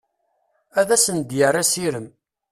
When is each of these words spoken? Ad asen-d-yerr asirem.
Ad 0.79 0.89
asen-d-yerr 0.95 1.55
asirem. 1.61 2.07